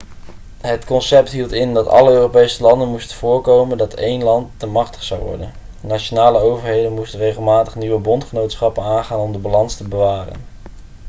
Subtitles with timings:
[0.61, 5.03] het concept hield in dat alle europese landen moesten voorkomen dat één land te machtig
[5.03, 10.39] zou worden nationale overheden moesten regelmatig nieuwe bondgenootschappen aangaan om de balans te bewaren